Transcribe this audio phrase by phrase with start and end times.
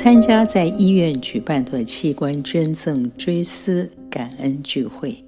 [0.00, 5.24] 参加在医院举办的器官捐赠追思感恩聚会，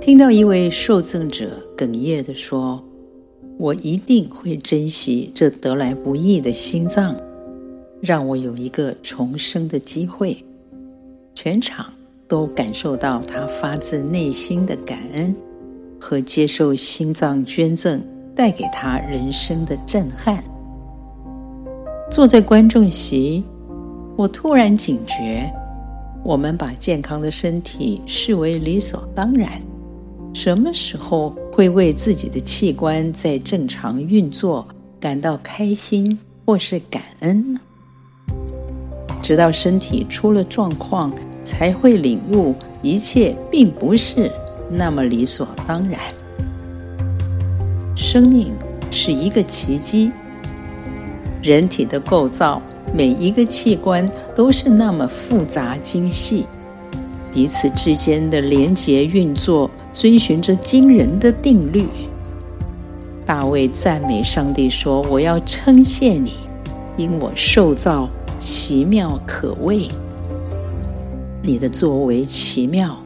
[0.00, 2.80] 听到一位受赠者哽咽地说
[3.58, 7.16] ：“我一定会珍惜这得来不易的心脏，
[8.00, 10.36] 让我有一个重生的机会。”
[11.34, 11.92] 全场
[12.28, 15.34] 都感受到他发自内心的感恩
[16.00, 18.00] 和接受心脏捐赠
[18.36, 20.44] 带给他人生的震撼。
[22.08, 23.42] 坐在观众席。
[24.16, 25.52] 我突然警觉，
[26.22, 29.50] 我们把健康的身体视为理所当然，
[30.32, 34.68] 什么时候会为自己的器官在正常运作
[35.00, 37.60] 感到开心或是感恩呢？
[39.20, 41.12] 直到身体出了状况，
[41.42, 44.30] 才会领悟一切并不是
[44.70, 45.98] 那么理所当然。
[47.96, 48.52] 生命
[48.92, 50.12] 是一个奇迹，
[51.42, 52.62] 人体的构造。
[52.96, 56.46] 每一个器官都是那么复杂精细，
[57.32, 61.88] 彼此之间的连结运作，遵循着惊人的定律。
[63.26, 66.34] 大卫赞美上帝说：“我要称谢你，
[66.96, 69.88] 因我受造奇妙可畏。
[71.42, 72.96] 你的作为奇妙，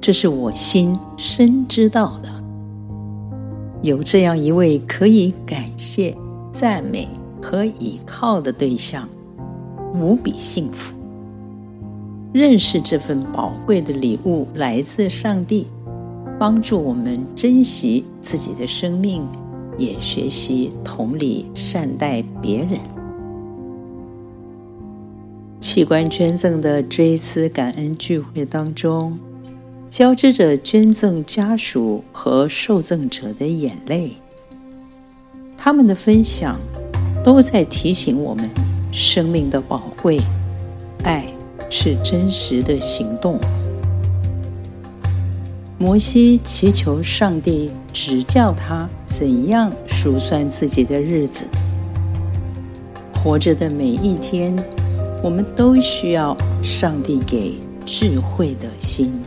[0.00, 2.30] 这是我心深知道的。
[3.82, 6.16] 有这样一位可以感谢、
[6.50, 7.06] 赞美
[7.42, 9.06] 和倚靠的对象。”
[9.94, 10.92] 无比幸福，
[12.32, 15.68] 认识这份宝贵的礼物来自上帝，
[16.36, 19.24] 帮助我们珍惜自己的生命，
[19.78, 22.70] 也学习同理善待别人。
[25.60, 29.16] 器官捐赠的追思感恩聚会当中，
[29.88, 34.14] 交织着捐赠家属和受赠者的眼泪，
[35.56, 36.58] 他们的分享
[37.22, 38.50] 都在提醒我们。
[38.96, 40.20] 生命的宝贵，
[41.02, 41.26] 爱
[41.68, 43.40] 是真实的行动。
[45.76, 51.44] 摩西祈求上帝指教他怎样数算自己的日子。
[53.12, 54.56] 活着的每一天，
[55.24, 57.54] 我们都需要上帝给
[57.84, 59.23] 智慧的心。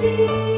[0.00, 0.49] see.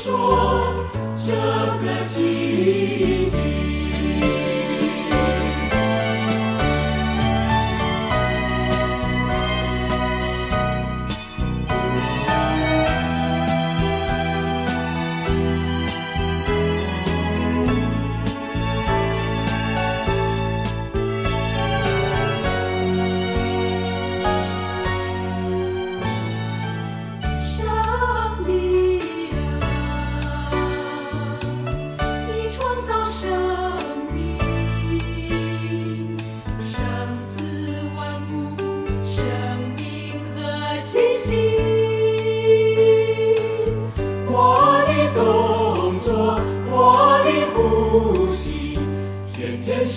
[0.00, 0.86] 说
[1.16, 2.37] 这个季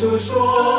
[0.01, 0.17] 就。
[0.17, 0.70] 说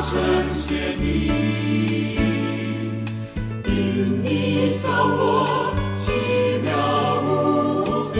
[0.00, 0.16] 称
[0.52, 1.04] 谢你，
[3.66, 6.04] 因你造我奇
[6.62, 6.68] 妙
[7.24, 7.28] 无
[8.14, 8.16] 比。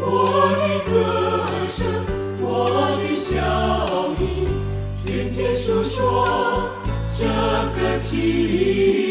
[0.00, 0.04] 我
[0.58, 0.92] 的歌
[1.70, 1.80] 声，
[2.40, 2.44] 我
[2.98, 3.30] 的笑
[4.20, 4.22] 语，
[5.06, 5.96] 天天诉说
[7.16, 7.24] 这
[7.80, 9.01] 个情。